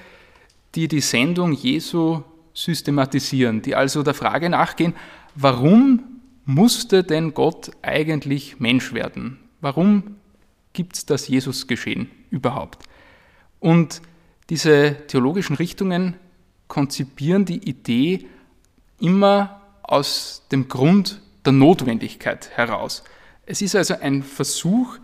die 0.74 0.86
die 0.86 1.00
Sendung 1.00 1.54
Jesu 1.54 2.24
systematisieren, 2.52 3.62
die 3.62 3.74
also 3.74 4.02
der 4.02 4.12
Frage 4.12 4.50
nachgehen, 4.50 4.92
warum 5.34 6.20
musste 6.44 7.04
denn 7.04 7.32
Gott 7.32 7.70
eigentlich 7.80 8.60
Mensch 8.60 8.92
werden? 8.92 9.38
Warum 9.62 10.16
gibt 10.74 10.98
es 10.98 11.06
das 11.06 11.26
Jesus-Geschehen 11.26 12.10
überhaupt? 12.28 12.84
Und 13.60 14.02
diese 14.50 14.94
theologischen 15.06 15.56
Richtungen 15.56 16.16
konzipieren 16.68 17.46
die 17.46 17.66
Idee 17.66 18.26
immer 19.00 19.62
aus 19.82 20.42
dem 20.52 20.68
Grund 20.68 21.22
der 21.44 21.52
Notwendigkeit 21.52 22.50
heraus. 22.56 23.04
Es 23.46 23.62
ist 23.62 23.74
also 23.74 23.94
ein 24.00 24.22
Versuch, 24.22 24.98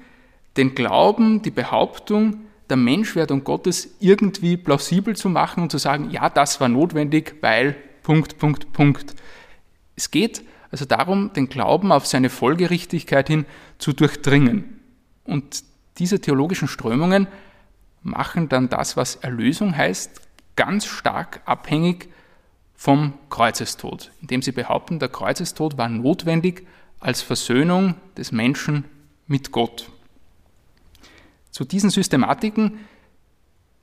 den 0.57 0.75
Glauben, 0.75 1.43
die 1.43 1.51
Behauptung 1.51 2.47
der 2.69 2.77
Menschwerdung 2.77 3.45
Gottes 3.45 3.97
irgendwie 4.01 4.57
plausibel 4.57 5.15
zu 5.15 5.29
machen 5.29 5.63
und 5.63 5.71
zu 5.71 5.79
sagen, 5.79 6.11
ja, 6.11 6.29
das 6.29 6.61
war 6.61 6.69
notwendig, 6.69 7.37
weil 7.41 7.77
Punkt, 8.03 8.39
Punkt, 8.39 8.73
Punkt. 8.73 9.15
Es 9.95 10.11
geht 10.11 10.43
also 10.71 10.85
darum, 10.85 11.33
den 11.33 11.49
Glauben 11.49 11.93
auf 11.93 12.07
seine 12.07 12.29
Folgerichtigkeit 12.29 13.29
hin 13.29 13.47
zu 13.79 13.93
durchdringen. 13.93 14.81
Und 15.25 15.65
diese 15.99 16.21
theologischen 16.21 16.69
Strömungen 16.69 17.29
machen 18.03 18.49
dann 18.49 18.69
das, 18.69 18.97
was 18.97 19.17
Erlösung 19.17 19.77
heißt, 19.77 20.21
ganz 20.57 20.87
stark 20.87 21.41
abhängig 21.45 22.09
vom 22.77 23.15
Kreuzestod, 23.31 24.13
indem 24.21 24.43
sie 24.43 24.53
behaupten, 24.53 24.99
der 24.99 25.09
Kreuzestod 25.09 25.79
war 25.79 25.89
notwendig 25.89 26.67
als 27.01 27.23
Versöhnung 27.23 27.95
des 28.17 28.33
Menschen 28.33 28.85
mit 29.27 29.51
Gott. 29.51 29.91
Zu 31.51 31.65
diesen 31.65 31.91
Systematiken 31.91 32.81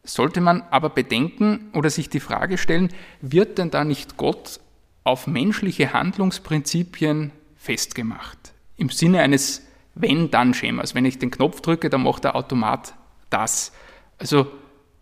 sollte 0.03 0.41
man 0.41 0.62
aber 0.69 0.89
bedenken 0.89 1.71
oder 1.73 1.89
sich 1.89 2.09
die 2.09 2.19
Frage 2.19 2.57
stellen, 2.57 2.89
wird 3.21 3.57
denn 3.57 3.71
da 3.71 3.83
nicht 3.83 4.17
Gott 4.17 4.59
auf 5.03 5.27
menschliche 5.27 5.93
Handlungsprinzipien 5.93 7.31
festgemacht? 7.55 8.53
Im 8.77 8.89
Sinne 8.89 9.21
eines 9.21 9.63
Wenn-Dann-Schemas. 9.95 10.93
Wenn 10.95 11.05
ich 11.05 11.19
den 11.19 11.31
Knopf 11.31 11.62
drücke, 11.62 11.89
dann 11.89 12.03
macht 12.03 12.25
der 12.25 12.35
Automat 12.35 12.93
das. 13.29 13.71
Also 14.17 14.47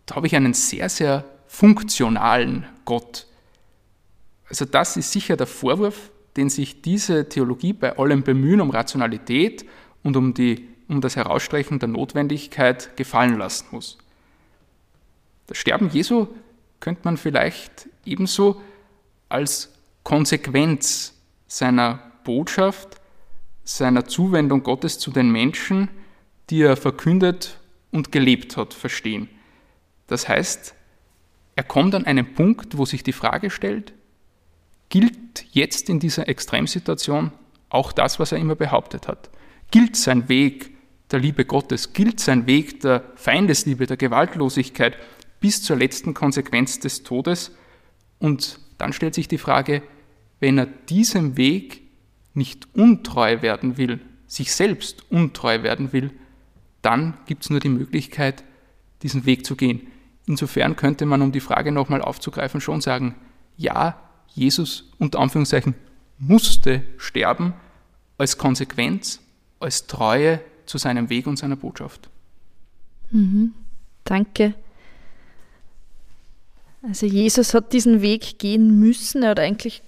da 0.06 0.16
habe 0.16 0.26
ich 0.26 0.36
einen 0.36 0.54
sehr, 0.54 0.88
sehr 0.88 1.24
funktionalen 1.46 2.66
Gott. 2.84 3.26
Also 4.52 4.66
das 4.66 4.98
ist 4.98 5.10
sicher 5.10 5.38
der 5.38 5.46
Vorwurf, 5.46 6.10
den 6.36 6.50
sich 6.50 6.82
diese 6.82 7.26
Theologie 7.26 7.72
bei 7.72 7.96
allem 7.96 8.22
Bemühen 8.22 8.60
um 8.60 8.68
Rationalität 8.68 9.64
und 10.02 10.14
um 10.14 10.34
die 10.34 10.68
um 10.88 11.00
das 11.00 11.16
Herausstreichen 11.16 11.78
der 11.78 11.88
Notwendigkeit 11.88 12.94
gefallen 12.98 13.38
lassen 13.38 13.68
muss. 13.70 13.96
Das 15.46 15.56
Sterben 15.56 15.88
Jesu 15.88 16.26
könnte 16.80 17.00
man 17.04 17.16
vielleicht 17.16 17.88
ebenso 18.04 18.60
als 19.30 19.72
Konsequenz 20.02 21.14
seiner 21.46 22.12
Botschaft, 22.22 23.00
seiner 23.64 24.04
Zuwendung 24.04 24.64
Gottes 24.64 24.98
zu 24.98 25.10
den 25.12 25.32
Menschen, 25.32 25.88
die 26.50 26.60
er 26.60 26.76
verkündet 26.76 27.58
und 27.90 28.12
gelebt 28.12 28.58
hat, 28.58 28.74
verstehen. 28.74 29.30
Das 30.08 30.28
heißt, 30.28 30.74
er 31.56 31.64
kommt 31.64 31.94
an 31.94 32.04
einen 32.04 32.34
Punkt, 32.34 32.76
wo 32.76 32.84
sich 32.84 33.02
die 33.02 33.14
Frage 33.14 33.48
stellt, 33.48 33.94
gilt 34.92 35.46
jetzt 35.52 35.88
in 35.88 36.00
dieser 36.00 36.28
Extremsituation 36.28 37.32
auch 37.70 37.92
das, 37.92 38.20
was 38.20 38.30
er 38.30 38.38
immer 38.38 38.56
behauptet 38.56 39.08
hat? 39.08 39.30
Gilt 39.70 39.96
sein 39.96 40.28
Weg 40.28 40.76
der 41.10 41.18
Liebe 41.18 41.46
Gottes, 41.46 41.94
gilt 41.94 42.20
sein 42.20 42.46
Weg 42.46 42.80
der 42.80 43.02
Feindesliebe, 43.14 43.86
der 43.86 43.96
Gewaltlosigkeit 43.96 44.98
bis 45.40 45.62
zur 45.62 45.76
letzten 45.76 46.12
Konsequenz 46.12 46.78
des 46.78 47.04
Todes. 47.04 47.56
Und 48.18 48.60
dann 48.76 48.92
stellt 48.92 49.14
sich 49.14 49.28
die 49.28 49.38
Frage, 49.38 49.82
wenn 50.40 50.58
er 50.58 50.66
diesem 50.66 51.38
Weg 51.38 51.80
nicht 52.34 52.68
untreu 52.74 53.40
werden 53.40 53.78
will, 53.78 53.98
sich 54.26 54.52
selbst 54.52 55.10
untreu 55.10 55.62
werden 55.62 55.94
will, 55.94 56.10
dann 56.82 57.16
gibt 57.24 57.44
es 57.44 57.50
nur 57.50 57.60
die 57.60 57.70
Möglichkeit, 57.70 58.44
diesen 59.02 59.24
Weg 59.24 59.46
zu 59.46 59.56
gehen. 59.56 59.86
Insofern 60.26 60.76
könnte 60.76 61.06
man, 61.06 61.22
um 61.22 61.32
die 61.32 61.40
Frage 61.40 61.72
nochmal 61.72 62.02
aufzugreifen, 62.02 62.60
schon 62.60 62.82
sagen, 62.82 63.14
ja, 63.56 64.11
Jesus 64.34 64.90
unter 64.98 65.20
Anführungszeichen 65.20 65.74
musste 66.18 66.82
sterben 66.96 67.54
als 68.18 68.38
Konsequenz, 68.38 69.20
als 69.60 69.86
Treue 69.86 70.40
zu 70.66 70.78
seinem 70.78 71.10
Weg 71.10 71.26
und 71.26 71.38
seiner 71.38 71.56
Botschaft. 71.56 72.08
Mhm. 73.10 73.54
Danke. 74.04 74.54
Also 76.82 77.06
Jesus 77.06 77.54
hat 77.54 77.72
diesen 77.72 78.02
Weg 78.02 78.38
gehen 78.38 78.80
müssen, 78.80 79.22
er 79.22 79.30
hat 79.30 79.40
eigentlich 79.40 79.82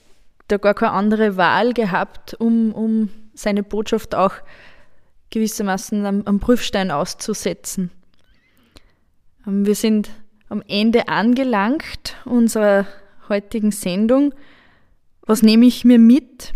da 0.49 0.59
gar 0.59 0.75
keine 0.75 0.93
andere 0.93 1.37
Wahl 1.37 1.73
gehabt, 1.73 2.35
um, 2.35 2.73
um 2.73 3.11
seine 3.35 3.63
Botschaft 3.63 4.15
auch 4.15 4.35
gewissermaßen 5.31 6.07
am, 6.07 6.23
am 6.27 6.39
Prüfstein 6.39 6.91
auszusetzen. 6.91 7.91
Ähm, 9.47 9.67
wir 9.67 9.75
sind 9.75 10.11
am 10.49 10.63
Ende 10.69 11.09
angelangt 11.09 12.17
unserer 12.25 12.87
heutigen 13.29 13.71
Sendung. 13.71 14.35
Was 15.23 15.43
nehme 15.43 15.67
ich 15.67 15.85
mir 15.85 15.99
mit? 15.99 16.53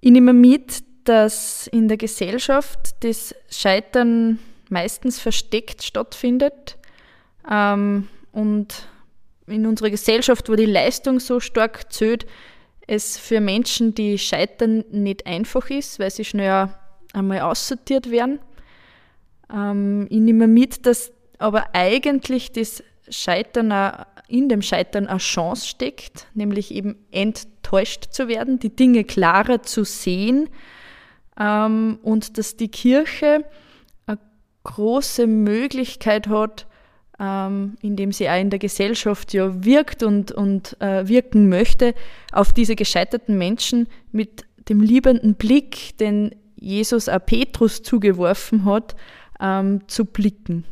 Ich 0.00 0.10
nehme 0.10 0.32
mit, 0.32 0.82
dass 1.04 1.66
in 1.68 1.88
der 1.88 1.96
Gesellschaft 1.96 2.96
das 3.00 3.34
Scheitern 3.50 4.38
meistens 4.68 5.18
versteckt 5.18 5.82
stattfindet 5.82 6.76
ähm, 7.50 8.08
und 8.32 8.88
in 9.46 9.66
unserer 9.66 9.90
Gesellschaft, 9.90 10.48
wo 10.48 10.54
die 10.54 10.66
Leistung 10.66 11.20
so 11.20 11.40
stark 11.40 11.92
zählt, 11.92 12.26
es 12.86 13.18
für 13.18 13.40
Menschen, 13.40 13.94
die 13.94 14.18
scheitern, 14.18 14.84
nicht 14.90 15.26
einfach 15.26 15.70
ist, 15.70 15.98
weil 15.98 16.10
sie 16.10 16.24
schnell 16.24 16.68
einmal 17.12 17.40
aussortiert 17.40 18.10
werden. 18.10 18.40
Ähm, 19.52 20.06
ich 20.10 20.18
nehme 20.18 20.46
mit, 20.46 20.86
dass 20.86 21.12
aber 21.38 21.74
eigentlich 21.74 22.52
das 22.52 22.82
Scheitern 23.10 23.72
in 24.28 24.48
dem 24.48 24.62
Scheitern 24.62 25.06
eine 25.06 25.18
Chance 25.18 25.66
steckt, 25.66 26.26
nämlich 26.34 26.72
eben 26.72 26.96
enttäuscht 27.10 28.12
zu 28.12 28.28
werden, 28.28 28.58
die 28.58 28.74
Dinge 28.74 29.04
klarer 29.04 29.62
zu 29.62 29.84
sehen 29.84 30.48
ähm, 31.40 31.98
und 32.02 32.36
dass 32.38 32.56
die 32.56 32.68
Kirche 32.68 33.44
eine 34.06 34.18
große 34.64 35.26
Möglichkeit 35.26 36.28
hat, 36.28 36.66
ähm, 37.18 37.76
indem 37.80 38.12
sie 38.12 38.28
auch 38.28 38.38
in 38.38 38.50
der 38.50 38.58
Gesellschaft 38.58 39.32
ja 39.32 39.64
wirkt 39.64 40.02
und, 40.02 40.30
und 40.30 40.80
äh, 40.80 41.08
wirken 41.08 41.48
möchte, 41.48 41.94
auf 42.32 42.52
diese 42.52 42.76
gescheiterten 42.76 43.38
Menschen 43.38 43.88
mit 44.12 44.44
dem 44.68 44.80
liebenden 44.80 45.34
Blick, 45.34 45.96
den 45.98 46.34
Jesus 46.56 47.08
auch 47.08 47.24
Petrus 47.24 47.82
zugeworfen 47.82 48.64
hat, 48.66 48.94
ähm, 49.40 49.86
zu 49.88 50.04
blicken. 50.04 50.64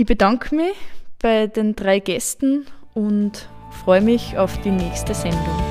Ich 0.00 0.06
bedanke 0.06 0.54
mich 0.54 0.72
bei 1.20 1.46
den 1.46 1.76
drei 1.76 1.98
Gästen 1.98 2.64
und 2.94 3.50
freue 3.84 4.00
mich 4.00 4.38
auf 4.38 4.58
die 4.62 4.70
nächste 4.70 5.12
Sendung. 5.12 5.62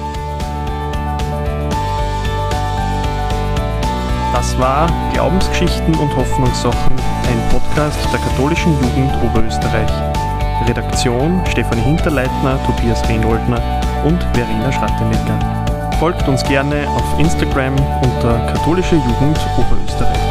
Das 4.31 4.55
war 4.59 4.87
Glaubensgeschichten 5.13 5.95
und 5.95 6.15
Hoffnungssachen, 6.15 6.95
ein 6.95 7.49
Podcast 7.49 7.97
der 8.13 8.19
katholischen 8.19 8.71
Jugend 8.73 9.11
Oberösterreich. 9.23 9.89
Redaktion 10.67 11.43
Stefanie 11.47 11.81
Hinterleitner, 11.81 12.59
Tobias 12.67 13.01
Rehnoldner 13.09 13.81
und 14.05 14.21
Verena 14.35 14.71
Schrattenecker. 14.71 15.91
Folgt 15.99 16.27
uns 16.27 16.43
gerne 16.43 16.87
auf 16.87 17.19
Instagram 17.19 17.73
unter 18.03 18.45
katholische 18.53 18.93
Jugend 18.93 19.39
Oberösterreich. 19.57 20.29